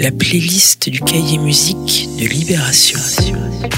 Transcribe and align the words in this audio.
la 0.00 0.10
playlist 0.10 0.88
du 0.88 0.98
cahier 1.00 1.36
musique 1.36 2.08
de 2.18 2.26
Libération. 2.26 2.98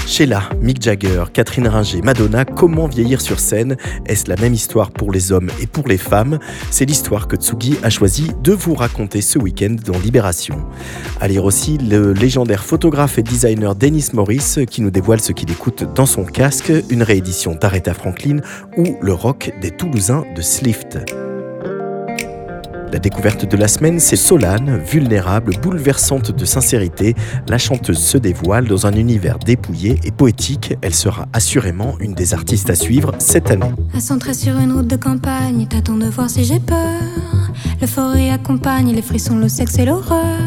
Sheila, 0.06 0.50
Mick 0.60 0.80
Jagger, 0.80 1.24
Catherine 1.32 1.66
Ringer, 1.66 2.00
Madonna, 2.00 2.44
comment 2.44 2.86
vieillir 2.86 3.20
sur 3.20 3.40
scène? 3.40 3.76
Est-ce 4.06 4.28
la 4.28 4.36
même 4.36 4.54
histoire 4.54 4.92
pour 4.92 5.10
les 5.10 5.32
hommes 5.32 5.50
et 5.60 5.66
pour 5.66 5.88
les 5.88 5.98
femmes? 5.98 6.38
C'est 6.70 6.84
l'histoire 6.84 7.26
que 7.26 7.34
Tsugi 7.34 7.76
a 7.82 7.90
choisi 7.90 8.30
de 8.40 8.52
vous 8.52 8.74
raconter 8.74 9.20
ce 9.20 9.36
week-end 9.40 9.74
dans 9.84 9.98
Libération. 9.98 10.64
À 11.20 11.26
lire 11.26 11.44
aussi 11.44 11.76
le 11.76 12.12
légendaire 12.12 12.62
photographe 12.62 13.18
et 13.18 13.24
designer 13.24 13.74
Dennis 13.74 14.10
Morris 14.12 14.64
qui 14.70 14.80
nous 14.80 14.92
dévoile 14.92 15.20
ce 15.20 15.32
qu'il 15.32 15.50
écoute 15.50 15.82
dans 15.92 16.06
son 16.06 16.22
casque, 16.22 16.72
une 16.88 17.02
réédition 17.02 17.56
d'Aretha 17.60 17.94
Franklin 17.94 18.36
ou 18.76 18.96
le 19.00 19.12
rock 19.12 19.50
des 19.60 19.72
Toulousains 19.72 20.24
de 20.36 20.40
Slift. 20.40 20.98
La 22.92 22.98
découverte 22.98 23.50
de 23.50 23.56
la 23.56 23.68
semaine, 23.68 23.98
c'est 23.98 24.16
Solane, 24.16 24.76
vulnérable, 24.84 25.54
bouleversante 25.62 26.30
de 26.30 26.44
sincérité. 26.44 27.14
La 27.48 27.56
chanteuse 27.56 27.98
se 27.98 28.18
dévoile 28.18 28.68
dans 28.68 28.86
un 28.86 28.92
univers 28.92 29.38
dépouillé 29.38 29.98
et 30.04 30.10
poétique. 30.10 30.76
Elle 30.82 30.94
sera 30.94 31.26
assurément 31.32 31.96
une 32.00 32.12
des 32.12 32.34
artistes 32.34 32.68
à 32.68 32.74
suivre 32.74 33.12
cette 33.18 33.50
année. 33.50 33.72
À 33.96 34.00
sur 34.34 34.58
une 34.58 34.72
route 34.72 34.88
de 34.88 34.96
campagne, 34.96 35.66
t'attends 35.66 35.96
de 35.96 36.04
voir 36.04 36.28
si 36.28 36.44
j'ai 36.44 36.60
peur. 36.60 37.00
L'euphorie 37.80 38.28
accompagne 38.28 38.94
les 38.94 39.02
frissons, 39.02 39.38
le 39.38 39.48
sexe 39.48 39.78
et 39.78 39.86
l'horreur. 39.86 40.38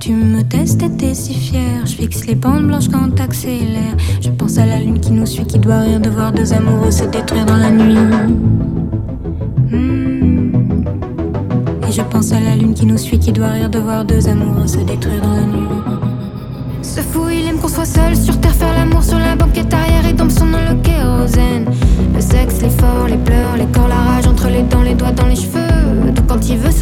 Tu 0.00 0.12
me 0.12 0.42
testes 0.42 0.82
et 0.82 0.90
t'es 0.96 1.14
si 1.14 1.34
fière. 1.34 1.86
Je 1.86 1.94
fixe 1.94 2.26
les 2.26 2.34
bandes 2.34 2.66
blanches 2.66 2.88
quand 2.88 3.08
t'accélères. 3.14 3.96
Je 4.20 4.30
pense 4.30 4.58
à 4.58 4.66
la 4.66 4.80
lune 4.80 4.98
qui 4.98 5.12
nous 5.12 5.26
suit, 5.26 5.46
qui 5.46 5.60
doit 5.60 5.78
rire 5.78 6.00
de 6.00 6.10
voir 6.10 6.32
deux 6.32 6.52
amoureux 6.52 6.90
se 6.90 7.04
détruire 7.04 7.46
dans 7.46 7.56
la 7.56 7.70
nuit. 7.70 7.96
Je 11.96 12.02
pense 12.02 12.32
à 12.32 12.40
la 12.40 12.56
lune 12.56 12.74
qui 12.74 12.86
nous 12.86 12.98
suit, 12.98 13.20
qui 13.20 13.30
doit 13.30 13.50
rire 13.50 13.70
de 13.70 13.78
voir 13.78 14.04
deux 14.04 14.26
amoureux 14.26 14.66
se 14.66 14.78
détruire 14.78 15.22
dans 15.22 15.30
la 15.30 15.42
nuit. 15.42 15.68
Ce 16.82 17.00
fou, 17.00 17.28
il 17.30 17.46
aime 17.46 17.58
qu'on 17.58 17.68
soit 17.68 17.84
seul 17.84 18.16
sur 18.16 18.40
terre, 18.40 18.52
faire 18.52 18.72
l'amour 18.72 19.04
sur 19.04 19.16
la 19.16 19.36
banquette 19.36 19.72
arrière 19.72 20.04
et 20.04 20.12
dans 20.12 20.28
son 20.28 20.46
nom 20.46 20.58
le 20.68 20.74
kérosène. 20.82 21.66
Le 22.12 22.20
sexe, 22.20 22.62
les 22.62 22.70
forts, 22.70 23.06
les 23.06 23.16
pleurs, 23.16 23.56
les 23.56 23.66
corps, 23.66 23.86
la 23.86 23.94
rage 23.94 24.26
entre 24.26 24.48
les 24.48 24.62
dents, 24.62 24.82
les 24.82 24.94
doigts 24.94 25.12
dans 25.12 25.26
les 25.26 25.36
cheveux. 25.36 26.12
Tout 26.16 26.24
quand 26.26 26.48
il 26.48 26.58
veut, 26.58 26.72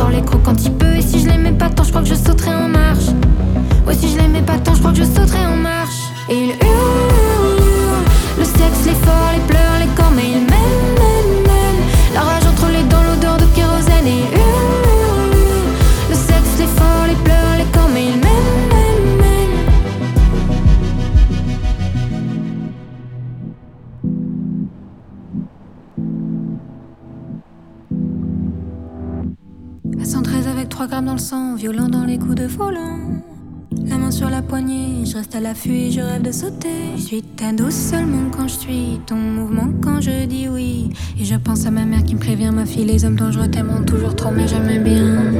je 35.54 36.00
rêve 36.00 36.22
de 36.22 36.32
sauter. 36.32 36.96
Je 36.96 37.02
suis 37.02 37.22
ta 37.22 37.52
douce 37.52 37.74
seulement 37.74 38.30
quand 38.34 38.48
je 38.48 38.54
suis 38.54 39.00
ton 39.06 39.16
mouvement 39.16 39.68
quand 39.82 40.00
je 40.00 40.24
dis 40.24 40.48
oui. 40.48 40.90
Et 41.20 41.24
je 41.24 41.34
pense 41.34 41.66
à 41.66 41.70
ma 41.70 41.84
mère 41.84 42.04
qui 42.04 42.14
me 42.14 42.20
prévient, 42.20 42.50
ma 42.52 42.64
fille, 42.64 42.84
les 42.84 43.04
hommes 43.04 43.16
dangereux 43.16 43.48
t'aimeront 43.48 43.84
toujours 43.84 44.16
trop, 44.16 44.30
mais 44.30 44.48
jamais 44.48 44.78
bien. 44.78 45.32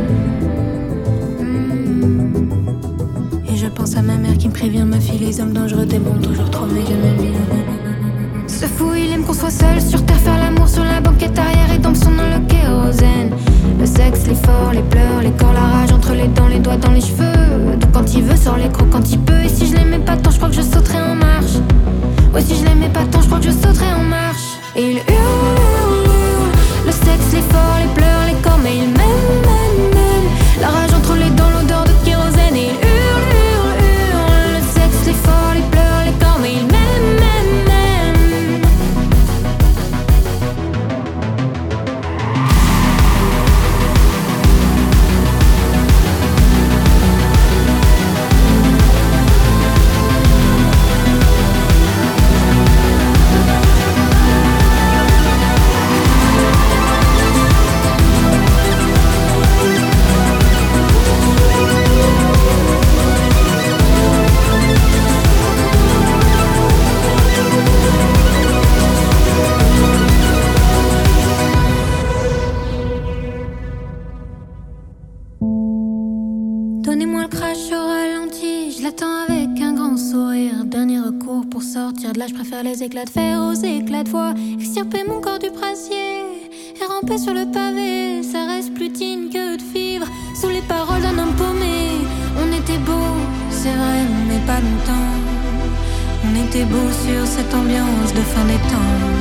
Hmm. 1.41 2.35
Et 3.51 3.57
je 3.57 3.67
pense 3.69 3.97
à 3.97 4.03
ma 4.03 4.17
mère 4.17 4.37
qui 4.37 4.49
me 4.49 4.53
prévient, 4.53 4.85
ma 4.85 5.01
fille, 5.01 5.19
les 5.19 5.41
hommes 5.41 5.53
dangereux 5.53 5.87
t'aimeront 5.87 6.21
toujours 6.21 6.51
trop, 6.51 6.67
mais 6.67 6.83
jamais 6.83 7.15
bien. 7.15 7.41
Ce 8.49 8.67
fou, 8.67 8.95
il 8.95 9.13
aime 9.13 9.25
qu'on 9.25 9.33
soit 9.33 9.51
seul 9.51 9.81
sur 9.81 10.05
terre, 10.05 10.19
faire 10.19 10.39
l'amour 10.39 10.69
sur 10.69 10.85
la 10.85 11.01
banquette 11.01 11.39
arrière 11.39 11.73
et 11.75 11.79
dans 11.79 11.95
son 11.95 12.11
nom 12.11 12.25
le 12.25 12.47
kérosène. 12.47 13.31
Le 13.79 13.87
sexe, 13.87 14.27
les 14.27 14.35
forts, 14.35 14.73
les 14.73 14.83
pleurs, 14.83 15.21
les 15.23 15.31
corps, 15.33 15.53
la 15.53 15.61
rage 15.61 15.93
entre 15.93 16.13
les 16.13 16.29
dents, 16.29 16.49
les 16.49 16.59
doigts 16.59 16.77
dans 16.77 16.93
les 16.93 17.01
cheveux. 17.01 17.77
Donc 17.81 17.93
quand 17.93 18.15
il 18.15 18.23
veut, 18.23 18.37
sort 18.37 18.57
les 18.57 18.69
crocs 18.69 18.91
quand 18.91 19.11
il 19.11 19.19
peut. 19.21 19.41
Et 19.45 19.49
si 19.49 19.67
je 19.67 19.75
l'aimais 19.75 19.99
pas 19.99 20.17
tant, 20.17 20.31
je 20.31 20.37
crois 20.37 20.49
que 20.49 20.55
je 20.55 20.63
sauterais 20.63 21.01
en 21.01 21.15
marche. 21.15 21.57
Ouais, 22.35 22.41
si 22.41 22.57
je 22.57 22.65
l'aimais 22.65 22.89
pas 22.89 23.05
tant, 23.11 23.21
je 23.21 23.27
crois 23.27 23.39
que 23.39 23.47
je 23.47 23.51
sauterais 23.51 23.93
en 23.99 24.05
marche. 24.05 24.59
Et 24.77 24.83
il 24.83 24.97
hurle, 24.97 26.51
le 26.87 26.93
sexe, 26.93 27.42
les 82.61 82.83
éclats 82.83 83.05
de 83.05 83.11
fer 83.11 83.41
aux 83.41 83.55
éclats 83.55 84.05
de 84.05 84.11
voix, 84.11 84.35
extirper 84.61 85.05
mon 85.09 85.21
corps 85.21 85.39
du 85.39 85.51
brassier 85.51 86.21
et 86.79 86.85
ramper 86.87 87.17
sur 87.17 87.33
le 87.33 87.51
pavé. 87.51 88.23
Ça 88.23 88.47
reste 88.47 88.75
plus 88.75 88.91
digne 88.91 89.31
que 89.31 89.57
de 89.57 89.63
vivre 89.73 90.07
sous 90.39 90.51
les 90.51 90.61
paroles 90.63 91.01
d'un 91.01 91.19
homme 91.19 91.35
paumé. 91.35 91.89
On 92.37 92.53
était 92.53 92.79
beau, 92.79 93.09
c'est 93.51 93.73
vrai, 93.73 94.03
mais 94.29 94.41
pas 94.47 94.61
longtemps. 94.61 95.13
On 96.27 96.47
était 96.47 96.65
beau 96.65 96.91
sur 97.05 97.27
cette 97.27 97.55
ambiance 97.55 98.13
de 98.15 98.21
fin 98.21 98.45
des 98.45 98.61
temps. 98.71 99.12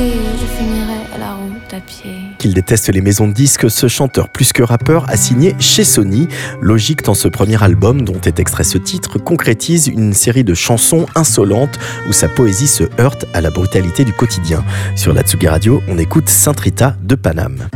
Amours 0.00 0.12
ratés, 0.12 0.12
je 0.40 0.46
finirai 0.46 1.14
à 1.14 1.18
la 1.18 1.34
route 1.34 1.74
à 1.74 1.80
pied. 1.80 2.12
Qu'il 2.38 2.54
déteste 2.54 2.88
les 2.88 3.00
maisons 3.00 3.28
de 3.28 3.32
disques, 3.32 3.70
ce 3.70 3.88
chanteur 3.88 4.28
plus 4.28 4.52
que 4.52 4.62
rappeur 4.62 5.08
a 5.08 5.16
signé 5.16 5.54
chez 5.58 5.84
Sony. 5.84 6.28
Logique 6.60 7.02
dans 7.04 7.14
ce 7.14 7.28
premier 7.28 7.62
album 7.62 8.02
dont 8.02 8.20
est 8.20 8.38
extrait 8.38 8.64
ce 8.64 8.78
titre 8.78 9.18
concrétise 9.18 9.88
une 9.88 10.12
série 10.12 10.44
de 10.44 10.54
chansons 10.54 11.06
insolentes 11.14 11.78
où 12.08 12.12
sa 12.12 12.28
poésie 12.28 12.68
se 12.68 12.84
heurte 13.00 13.26
à 13.34 13.40
la 13.40 13.50
brutalité 13.50 14.04
du 14.04 14.12
quotidien. 14.12 14.64
Sur 14.96 15.12
la 15.12 15.22
Tsugi 15.22 15.48
Radio, 15.48 15.82
on 15.88 15.98
écoute 15.98 16.28
Saint 16.28 16.54
Rita 16.58 16.96
de 17.02 17.14
Paname. 17.14 17.68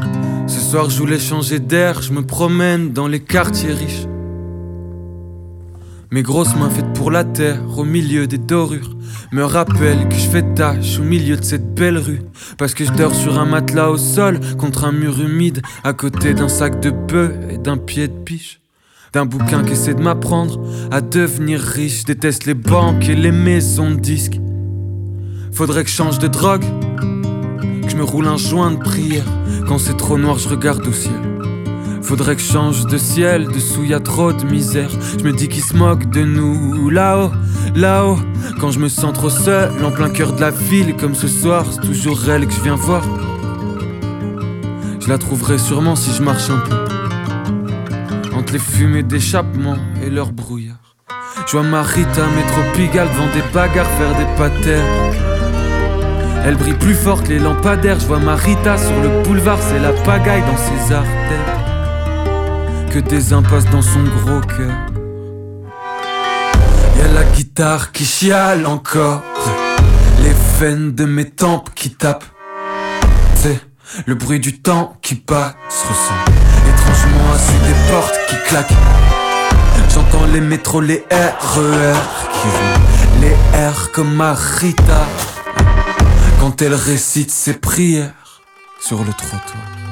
Ce 0.46 0.60
soir, 0.60 0.90
je 0.90 0.98
voulais 0.98 1.18
changer 1.18 1.58
d'air, 1.58 2.02
je 2.02 2.12
me 2.12 2.22
promène 2.22 2.92
dans 2.92 3.08
les 3.08 3.20
quartiers 3.20 3.72
riches. 3.72 4.06
Mes 6.14 6.22
grosses 6.22 6.54
mains 6.54 6.70
faites 6.70 6.92
pour 6.92 7.10
la 7.10 7.24
terre, 7.24 7.58
au 7.76 7.82
milieu 7.82 8.28
des 8.28 8.38
dorures, 8.38 8.96
me 9.32 9.42
rappellent 9.42 10.08
que 10.08 10.14
je 10.14 10.28
fais 10.28 10.44
tâche 10.54 11.00
au 11.00 11.02
milieu 11.02 11.36
de 11.36 11.42
cette 11.42 11.74
belle 11.74 11.98
rue. 11.98 12.22
Parce 12.56 12.72
que 12.72 12.84
je 12.84 12.92
dors 12.92 13.12
sur 13.12 13.36
un 13.36 13.46
matelas 13.46 13.90
au 13.90 13.96
sol, 13.96 14.38
contre 14.56 14.84
un 14.84 14.92
mur 14.92 15.20
humide, 15.20 15.60
à 15.82 15.92
côté 15.92 16.32
d'un 16.32 16.46
sac 16.46 16.78
de 16.78 16.90
bœuf 16.90 17.32
et 17.50 17.58
d'un 17.58 17.78
pied 17.78 18.06
de 18.06 18.12
piche. 18.12 18.60
D'un 19.12 19.26
bouquin 19.26 19.64
qui 19.64 19.72
essaie 19.72 19.94
de 19.94 20.02
m'apprendre 20.02 20.60
à 20.92 21.00
devenir 21.00 21.58
riche. 21.58 22.04
Déteste 22.04 22.46
les 22.46 22.54
banques 22.54 23.08
et 23.08 23.16
les 23.16 23.32
maisons 23.32 23.90
de 23.90 23.98
disques. 23.98 24.38
Faudrait 25.50 25.82
que 25.82 25.90
je 25.90 25.96
change 25.96 26.20
de 26.20 26.28
drogue, 26.28 26.64
que 27.82 27.90
je 27.90 27.96
me 27.96 28.04
roule 28.04 28.28
un 28.28 28.36
joint 28.36 28.70
de 28.70 28.78
prière. 28.78 29.26
Quand 29.66 29.78
c'est 29.78 29.96
trop 29.96 30.16
noir, 30.16 30.38
je 30.38 30.48
regarde 30.48 30.86
au 30.86 30.92
ciel. 30.92 31.33
Faudrait 32.04 32.36
que 32.36 32.42
je 32.42 32.52
change 32.52 32.86
de 32.86 32.98
ciel, 32.98 33.48
dessous 33.48 33.82
y 33.84 33.94
a 33.94 33.98
trop 33.98 34.32
de 34.32 34.44
misère. 34.44 34.90
Je 35.18 35.24
me 35.24 35.32
dis 35.32 35.48
qu'ils 35.48 35.64
se 35.64 35.74
moquent 35.74 36.10
de 36.10 36.22
nous 36.22 36.90
là-haut, 36.90 37.32
là-haut. 37.74 38.18
Quand 38.60 38.70
je 38.70 38.78
me 38.78 38.88
sens 38.88 39.14
trop 39.14 39.30
seul, 39.30 39.70
en 39.82 39.90
plein 39.90 40.10
cœur 40.10 40.34
de 40.34 40.40
la 40.40 40.50
ville, 40.50 40.94
comme 40.96 41.14
ce 41.14 41.26
soir, 41.26 41.64
c'est 41.70 41.80
toujours 41.80 42.28
elle 42.28 42.46
que 42.46 42.52
je 42.52 42.60
viens 42.60 42.74
voir. 42.74 43.02
Je 45.00 45.08
la 45.08 45.16
trouverai 45.16 45.56
sûrement 45.56 45.96
si 45.96 46.12
je 46.12 46.22
marche 46.22 46.50
un 46.50 46.58
peu. 46.58 46.76
Entre 48.34 48.52
les 48.52 48.58
fumées 48.58 49.02
d'échappement 49.02 49.76
et 50.02 50.10
leur 50.10 50.30
brouillard. 50.30 50.96
Je 51.46 51.52
vois 51.52 51.62
Marita 51.62 52.26
métropigale 52.36 53.08
devant 53.08 53.32
des 53.34 53.52
bagarres 53.54 53.90
faire 53.98 54.14
des 54.18 54.26
patères. 54.36 54.84
Elle 56.44 56.56
brille 56.56 56.74
plus 56.74 56.94
forte, 56.94 57.28
les 57.28 57.38
lampadaires. 57.38 57.98
Je 57.98 58.06
vois 58.06 58.18
Marita 58.18 58.76
sur 58.76 59.00
le 59.02 59.22
boulevard, 59.22 59.58
c'est 59.62 59.78
la 59.78 59.92
pagaille 59.92 60.42
dans 60.42 60.58
ses 60.58 60.92
artères. 60.92 61.53
Que 62.94 63.00
des 63.00 63.32
impasses 63.32 63.68
dans 63.70 63.82
son 63.82 64.04
gros 64.04 64.40
cœur. 64.40 64.70
Y'a 66.96 67.08
la 67.12 67.24
guitare 67.24 67.90
qui 67.90 68.04
chiale 68.04 68.66
encore. 68.66 69.20
Les 70.22 70.32
veines 70.60 70.92
de 70.92 71.04
mes 71.04 71.28
tempes 71.28 71.70
qui 71.74 71.90
tapent. 71.90 72.22
C'est 73.34 73.60
le 74.06 74.14
bruit 74.14 74.38
du 74.38 74.60
temps 74.60 74.96
qui 75.02 75.16
passe 75.16 75.56
ressent 75.88 76.14
étrangement 76.68 77.32
assis 77.34 77.58
des 77.66 77.92
portes 77.92 78.20
qui 78.28 78.36
claquent. 78.48 78.78
J'entends 79.92 80.26
les 80.32 80.40
métros, 80.40 80.80
les 80.80 81.04
RER 81.10 81.98
qui 82.32 82.46
vont. 82.46 83.22
Les 83.22 83.34
R 83.58 83.90
comme 83.90 84.14
Marita 84.14 85.04
quand 86.38 86.62
elle 86.62 86.74
récite 86.74 87.32
ses 87.32 87.54
prières 87.54 88.12
sur 88.78 89.02
le 89.02 89.12
trottoir. 89.12 89.83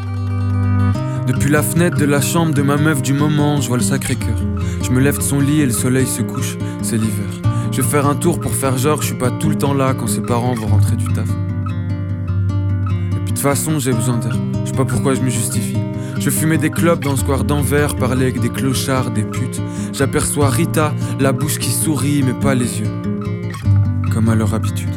Depuis 1.26 1.50
la 1.50 1.62
fenêtre 1.62 1.96
de 1.98 2.04
la 2.04 2.20
chambre 2.20 2.52
de 2.52 2.62
ma 2.62 2.76
meuf 2.76 3.00
du 3.00 3.12
moment, 3.12 3.60
je 3.60 3.68
vois 3.68 3.76
le 3.76 3.82
sacré 3.82 4.16
cœur. 4.16 4.36
Je 4.82 4.90
me 4.90 5.00
lève 5.00 5.18
de 5.18 5.22
son 5.22 5.38
lit 5.38 5.60
et 5.60 5.66
le 5.66 5.72
soleil 5.72 6.06
se 6.06 6.20
couche, 6.22 6.56
c'est 6.82 6.96
l'hiver. 6.96 7.30
Je 7.70 7.80
vais 7.80 7.88
faire 7.88 8.06
un 8.06 8.16
tour 8.16 8.40
pour 8.40 8.54
faire 8.54 8.76
genre, 8.76 9.00
je 9.00 9.06
suis 9.06 9.16
pas 9.16 9.30
tout 9.30 9.48
le 9.48 9.56
temps 9.56 9.72
là 9.72 9.94
quand 9.94 10.08
ses 10.08 10.20
parents 10.20 10.54
vont 10.54 10.66
rentrer 10.66 10.96
du 10.96 11.06
taf. 11.12 11.28
Et 11.28 13.14
puis 13.14 13.20
de 13.20 13.28
toute 13.28 13.38
façon, 13.38 13.78
j'ai 13.78 13.92
besoin 13.92 14.18
d'air. 14.18 14.36
Je 14.64 14.70
sais 14.70 14.76
pas 14.76 14.84
pourquoi 14.84 15.14
je 15.14 15.20
me 15.20 15.30
justifie. 15.30 15.78
Je 16.18 16.28
fumais 16.28 16.58
des 16.58 16.70
clopes 16.70 17.02
dans 17.04 17.12
le 17.12 17.16
square 17.16 17.44
d'Anvers, 17.44 17.96
parlais 17.96 18.26
avec 18.26 18.40
des 18.40 18.50
clochards, 18.50 19.10
des 19.10 19.24
putes. 19.24 19.60
J'aperçois 19.92 20.50
Rita, 20.50 20.92
la 21.20 21.32
bouche 21.32 21.58
qui 21.58 21.70
sourit, 21.70 22.22
mais 22.22 22.34
pas 22.34 22.54
les 22.54 22.80
yeux. 22.80 22.90
Comme 24.12 24.28
à 24.28 24.34
leur 24.34 24.54
habitude. 24.54 24.90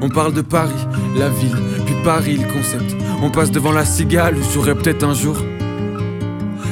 On 0.00 0.08
parle 0.08 0.32
de 0.32 0.42
Paris, 0.42 0.86
la 1.16 1.28
ville, 1.28 1.56
Paris, 2.04 2.36
le 2.36 2.52
concept. 2.52 2.96
On 3.22 3.30
passe 3.30 3.50
devant 3.50 3.72
la 3.72 3.84
cigale 3.84 4.36
où 4.36 4.42
j'aurai 4.52 4.74
peut-être 4.74 5.04
un 5.04 5.14
jour. 5.14 5.36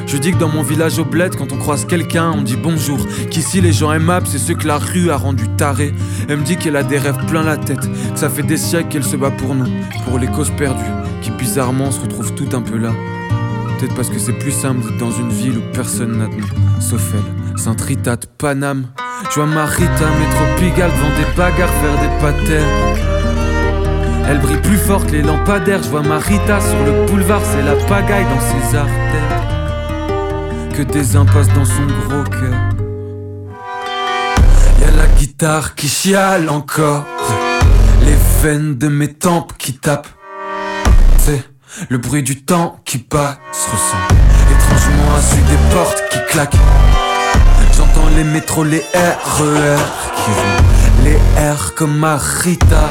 Je 0.06 0.16
dis 0.18 0.30
que 0.30 0.38
dans 0.38 0.48
mon 0.48 0.62
village 0.62 0.98
au 0.98 1.04
bled, 1.04 1.34
quand 1.34 1.52
on 1.52 1.56
croise 1.56 1.84
quelqu'un, 1.84 2.30
on 2.30 2.42
dit 2.42 2.56
bonjour. 2.56 2.98
Qu'ici 3.30 3.60
les 3.60 3.72
gens 3.72 3.92
aimables, 3.92 4.26
c'est 4.26 4.38
ceux 4.38 4.54
que 4.54 4.66
la 4.66 4.78
rue 4.78 5.10
a 5.10 5.16
rendu 5.16 5.48
tarés. 5.56 5.92
Elle 6.28 6.38
me 6.38 6.44
dit 6.44 6.56
qu'elle 6.56 6.76
a 6.76 6.84
des 6.84 6.98
rêves 6.98 7.18
plein 7.26 7.42
la 7.42 7.56
tête, 7.56 7.80
que 7.80 8.18
ça 8.18 8.30
fait 8.30 8.44
des 8.44 8.56
siècles 8.56 8.88
qu'elle 8.88 9.04
se 9.04 9.16
bat 9.16 9.30
pour 9.32 9.54
nous, 9.54 9.68
pour 10.04 10.18
les 10.18 10.28
causes 10.28 10.52
perdues, 10.56 10.84
qui 11.22 11.30
bizarrement 11.32 11.90
se 11.90 12.00
retrouvent 12.00 12.34
toutes 12.34 12.54
un 12.54 12.62
peu 12.62 12.78
là. 12.78 12.92
Peut-être 13.78 13.94
parce 13.94 14.08
que 14.08 14.18
c'est 14.18 14.38
plus 14.38 14.52
simple 14.52 14.82
d'être 14.82 14.98
dans 14.98 15.10
une 15.10 15.30
ville 15.30 15.58
où 15.58 15.72
personne 15.74 16.18
n'a 16.18 16.28
de 16.28 16.40
nom, 16.40 16.80
sauf 16.80 17.12
elle. 17.12 17.58
Saint-Rita 17.58 18.16
de 18.16 18.26
Paname. 18.38 18.86
Je 19.30 19.34
vois 19.34 19.46
Marita, 19.46 19.86
métro 19.88 20.44
Pigalle, 20.56 20.90
devant 20.92 21.16
des 21.16 21.36
bagarres, 21.36 21.70
faire 21.70 22.00
des 22.00 22.20
patères. 22.20 23.15
Elle 24.28 24.40
brille 24.40 24.60
plus 24.60 24.76
forte, 24.76 25.12
les 25.12 25.22
lampadaires. 25.22 25.82
Je 25.82 25.88
vois 25.88 26.02
Marita 26.02 26.60
sur 26.60 26.82
le 26.84 27.06
boulevard, 27.06 27.42
c'est 27.44 27.62
la 27.62 27.76
pagaille 27.86 28.24
dans 28.24 28.40
ses 28.40 28.76
artères. 28.76 29.42
Que 30.74 30.82
des 30.82 31.14
impasses 31.14 31.48
dans 31.54 31.64
son 31.64 31.86
gros 31.86 32.24
cœur. 32.24 32.54
Y'a 34.80 34.90
la 34.96 35.06
guitare 35.16 35.76
qui 35.76 35.88
chiale 35.88 36.50
encore. 36.50 37.04
Les 38.02 38.16
veines 38.42 38.76
de 38.76 38.88
mes 38.88 39.12
tempes 39.12 39.52
qui 39.58 39.74
tapent. 39.74 40.08
C'est 41.18 41.42
le 41.88 41.98
bruit 41.98 42.24
du 42.24 42.42
temps 42.42 42.80
qui 42.84 42.98
passe 42.98 43.38
ressent. 43.70 43.96
Étrangement 44.50 45.14
assis 45.16 45.36
des 45.36 45.74
portes 45.74 46.02
qui 46.10 46.18
claquent. 46.32 46.56
J'entends 47.76 48.08
les 48.16 48.24
métros, 48.24 48.64
les 48.64 48.82
RER 48.92 49.76
qui 50.16 50.30
vont. 50.30 51.04
Les 51.04 51.16
R 51.52 51.74
comme 51.74 51.96
Marita 51.96 52.90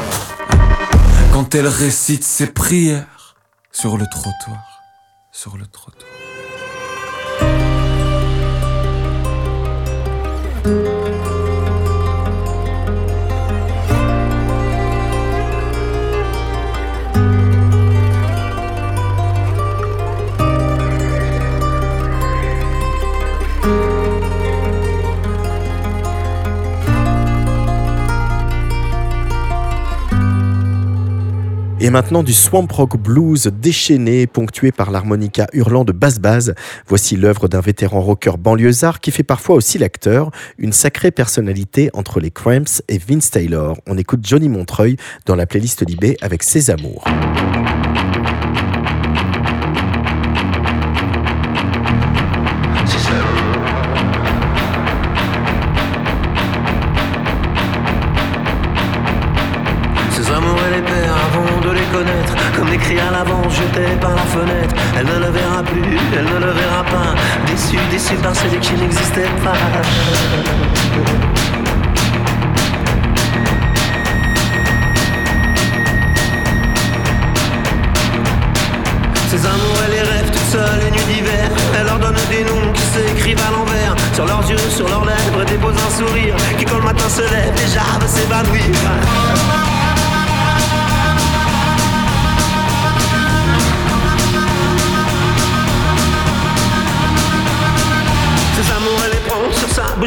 quand 1.36 1.54
elle 1.54 1.66
récite 1.66 2.24
ses 2.24 2.46
prières 2.46 3.36
sur 3.70 3.98
le 3.98 4.06
trottoir, 4.06 4.80
sur 5.32 5.58
le 5.58 5.66
trottoir. 5.66 6.10
Et 31.86 31.90
maintenant 31.90 32.24
du 32.24 32.32
swamp 32.32 32.66
rock 32.68 32.96
blues 32.96 33.46
déchaîné, 33.46 34.26
ponctué 34.26 34.72
par 34.72 34.90
l'harmonica 34.90 35.46
hurlant 35.52 35.84
de 35.84 35.92
basse-base. 35.92 36.52
Voici 36.88 37.14
l'œuvre 37.14 37.46
d'un 37.46 37.60
vétéran 37.60 38.00
rocker 38.00 38.32
banlieusard 38.40 38.98
qui 38.98 39.12
fait 39.12 39.22
parfois 39.22 39.54
aussi 39.54 39.78
l'acteur, 39.78 40.32
une 40.58 40.72
sacrée 40.72 41.12
personnalité 41.12 41.90
entre 41.92 42.18
les 42.18 42.32
Cramps 42.32 42.82
et 42.88 42.98
Vince 42.98 43.30
Taylor. 43.30 43.76
On 43.86 43.96
écoute 43.96 44.22
Johnny 44.24 44.48
Montreuil 44.48 44.96
dans 45.26 45.36
la 45.36 45.46
playlist 45.46 45.88
Libé 45.88 46.16
avec 46.22 46.42
ses 46.42 46.70
amours. 46.72 47.04
L'avant, 63.16 63.48
jeté 63.48 63.86
par 64.00 64.14
la 64.14 64.26
fenêtre. 64.34 64.74
Elle 64.96 65.06
ne 65.06 65.18
le 65.24 65.30
verra 65.30 65.62
plus, 65.62 65.98
elle 66.16 66.24
ne 66.24 66.38
le 66.46 66.52
verra 66.60 66.82
pas. 66.84 67.14
Déçue, 67.46 67.78
déçue 67.90 68.16
par 68.16 68.34
celui 68.34 68.58
qui 68.58 68.74
n'existait 68.74 69.30
pas. 69.44 69.60
Ses 79.30 79.46
amours, 79.46 79.80
elle 79.84 79.92
les 79.92 80.02
rêve 80.12 80.30
toute 80.30 80.50
seule 80.54 80.80
les 80.84 80.90
nuits 80.90 81.08
d'hiver. 81.10 81.48
Elle 81.78 81.86
leur 81.86 81.98
donne 81.98 82.20
des 82.30 82.44
noms 82.44 82.72
qui 82.72 82.82
s'écrivent 82.94 83.44
à 83.48 83.50
l'envers. 83.56 83.94
Sur 84.14 84.26
leurs 84.26 84.50
yeux, 84.50 84.64
sur 84.78 84.88
leurs 84.88 85.04
lèvres, 85.04 85.44
dépose 85.46 85.74
un 85.86 85.92
sourire 85.98 86.36
qui 86.58 86.64
quand 86.64 86.78
le 86.78 86.84
matin 86.84 87.08
se 87.08 87.22
lève 87.22 87.54
déjà 87.54 87.84
de 88.00 88.06
s'évanouir. 88.06 88.76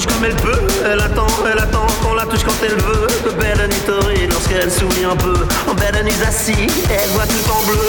Comme 0.06 0.24
elle 0.26 0.36
peut. 0.36 0.60
Elle 0.86 1.00
attend, 1.00 1.28
elle 1.52 1.60
attend 1.60 1.88
qu'on 2.02 2.14
la 2.14 2.26
touche 2.26 2.44
quand 2.44 2.54
elle 2.64 2.76
veut. 2.76 3.08
Belle 3.40 3.68
nuit 3.68 3.82
torride 3.86 4.32
lorsqu'elle 4.32 4.72
sourit 4.72 5.06
un 5.10 5.16
peu. 5.16 5.34
En 5.68 5.74
belle 5.74 6.04
nuit 6.04 6.14
assis, 6.28 6.68
elle 6.90 7.10
voit 7.10 7.26
tout 7.26 7.52
en 7.52 7.62
bleu. 7.66 7.80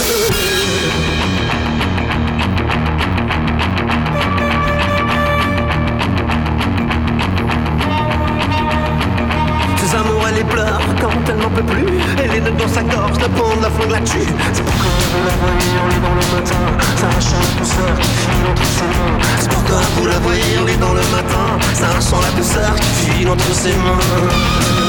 Ses 9.77 9.95
amours, 9.97 10.27
elle 10.29 10.35
les 10.37 10.45
pleure 10.45 10.81
quand 11.01 11.11
elle 11.29 11.37
n'en 11.37 11.51
peut 11.51 11.63
plus. 11.63 11.87
Elle 12.23 12.35
est 12.37 12.41
dans 12.41 12.69
sa 12.69 12.83
gorge, 12.83 13.19
le 13.21 13.29
pont 13.29 13.57
de 13.57 13.63
la 13.63 13.71
flingue 13.71 13.91
la 13.91 14.01
tue. 14.01 14.19
C'est 14.53 14.65
pourquoi 14.65 14.91
vous 15.13 15.25
la 15.27 15.35
voyez 15.43 15.73
est 15.97 16.01
dans 16.01 16.15
le 16.15 16.25
matin, 16.35 16.63
s'arrachant 16.97 17.41
la 17.41 17.61
douceur 17.61 17.99
qui 18.01 18.09
file 18.09 18.47
entre 18.51 18.65
ses 18.65 18.85
mains. 18.85 19.19
C'est 19.39 19.51
pourquoi 19.51 19.81
vous 19.97 20.07
la 20.07 20.19
voyez 20.19 20.73
est 20.73 20.81
dans 20.81 20.93
le 20.93 21.01
matin, 21.01 21.59
Simon. 23.63 24.80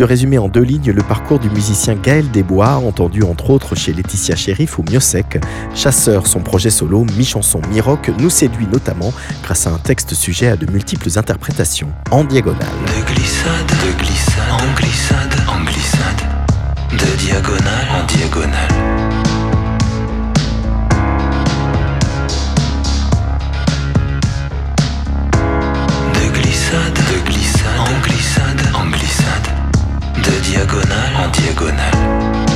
De 0.00 0.04
résumer 0.06 0.38
en 0.38 0.48
deux 0.48 0.62
lignes 0.62 0.92
le 0.92 1.02
parcours 1.02 1.38
du 1.38 1.50
musicien 1.50 1.94
Gaël 1.94 2.30
Desbois, 2.30 2.76
entendu 2.76 3.22
entre 3.22 3.50
autres 3.50 3.74
chez 3.74 3.92
Laetitia 3.92 4.34
Sheriff 4.34 4.78
ou 4.78 4.82
Miosec. 4.90 5.38
Chasseur, 5.74 6.26
son 6.26 6.40
projet 6.40 6.70
solo, 6.70 7.04
mi-chanson, 7.18 7.60
mi-rock, 7.70 8.10
nous 8.18 8.30
séduit 8.30 8.66
notamment 8.66 9.12
grâce 9.42 9.66
à 9.66 9.70
un 9.70 9.78
texte 9.78 10.14
sujet 10.14 10.48
à 10.48 10.56
de 10.56 10.64
multiples 10.72 11.10
interprétations, 11.16 11.92
en 12.10 12.24
diagonale. 12.24 12.66
De 12.86 13.12
glissade, 13.12 13.66
de 13.68 14.02
glissade, 14.02 14.50
en 14.50 14.74
glissade, 14.74 15.34
en 15.46 15.64
glissade, 15.64 16.22
de 16.92 17.16
diagonale, 17.18 17.88
en 17.92 18.06
diagonale. 18.06 19.10
De 30.22 30.40
diagonale 30.40 31.24
en 31.24 31.30
diagonale. 31.30 32.49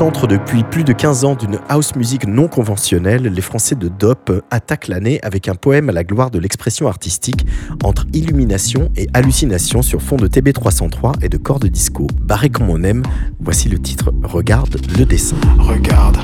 Chantre 0.00 0.26
depuis 0.26 0.64
plus 0.64 0.82
de 0.82 0.94
15 0.94 1.26
ans 1.26 1.34
d'une 1.34 1.58
house 1.68 1.94
music 1.94 2.26
non 2.26 2.48
conventionnelle, 2.48 3.24
les 3.24 3.42
Français 3.42 3.74
de 3.74 3.88
DOP 3.88 4.32
attaquent 4.50 4.88
l'année 4.88 5.20
avec 5.22 5.46
un 5.46 5.54
poème 5.54 5.90
à 5.90 5.92
la 5.92 6.04
gloire 6.04 6.30
de 6.30 6.38
l'expression 6.38 6.88
artistique 6.88 7.44
entre 7.84 8.06
illumination 8.14 8.90
et 8.96 9.08
hallucination 9.12 9.82
sur 9.82 10.00
fond 10.00 10.16
de 10.16 10.26
TB303 10.26 11.22
et 11.22 11.28
de 11.28 11.36
corps 11.36 11.60
disco. 11.60 12.06
Barré 12.18 12.48
comme 12.48 12.70
on 12.70 12.82
aime, 12.82 13.02
voici 13.40 13.68
le 13.68 13.78
titre 13.78 14.10
Regarde 14.22 14.80
le 14.98 15.04
dessin. 15.04 15.36
Regarde, 15.58 16.16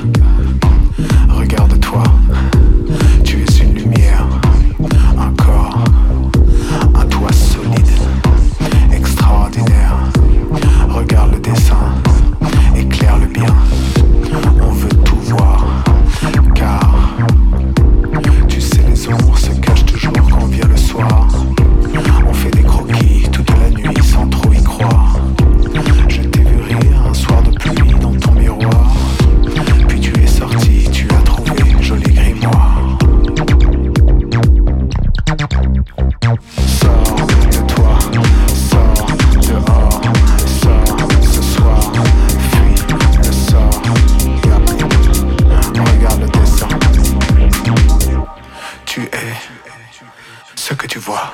ce 50.67 50.73
que 50.73 50.85
tu 50.85 50.99
vois. 50.99 51.33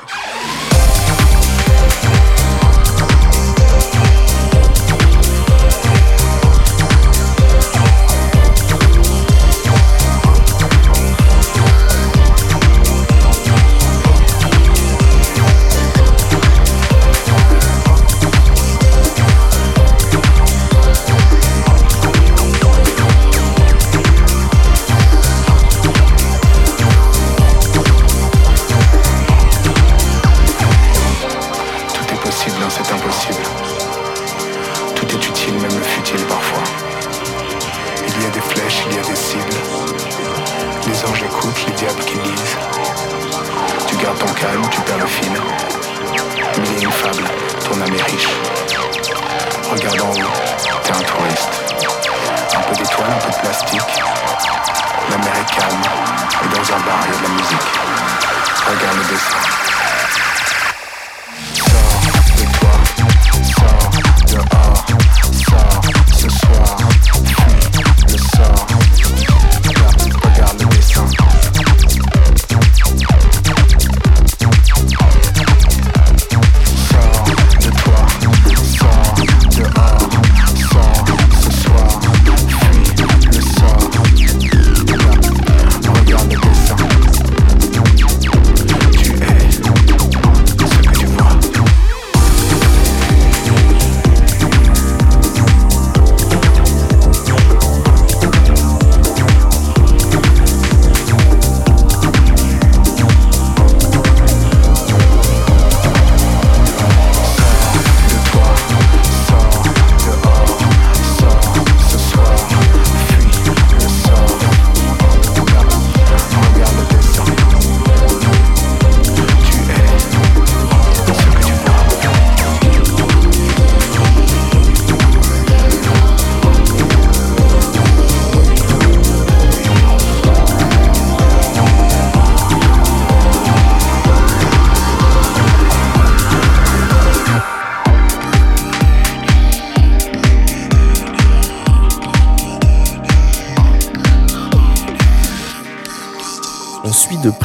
Regarde 59.13 59.52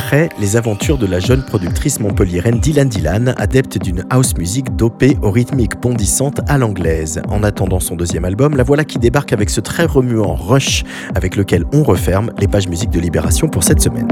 suit 0.09 0.17
de 0.17 0.29
près 0.29 0.29
les 0.39 0.57
aventures 0.57 0.99
de 0.99 1.07
la 1.07 1.21
jeune 1.21 1.43
productrice 1.43 2.01
montpelliéraine 2.01 2.59
Dylan 2.59 2.89
Dylan, 2.89 3.35
adepte 3.37 3.79
d'une 3.79 4.05
house 4.11 4.37
music 4.37 4.75
dopée 4.77 5.17
aux 5.23 5.31
rythmiques 5.31 5.81
bondissantes 5.81 6.41
à 6.49 6.59
l'anglaise. 6.59 7.21
En 7.29 7.43
attendant 7.43 7.81
son 7.81 7.97
deuxième 7.97 8.25
album, 8.25 8.57
la 8.57 8.63
voilà 8.63 8.85
qui 8.85 8.99
débarque 8.99 9.33
avec 9.33 9.51
ce 9.51 9.61
très 9.61 9.85
remuant 9.85 10.35
Rush, 10.35 10.85
avec 11.15 11.37
lequel 11.37 11.65
on 11.73 11.83
referme 11.83 12.33
les 12.39 12.49
pages 12.49 12.69
musique 12.69 12.91
de 12.91 13.01
Libération 13.01 13.49
pour 13.49 13.65
cette 13.65 13.81
semaine. 13.81 14.09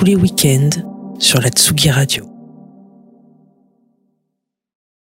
Tous 0.00 0.06
les 0.06 0.16
week-ends 0.16 0.70
sur 1.18 1.42
la 1.42 1.50
Tsugi 1.50 1.90
Radio. 1.90 2.39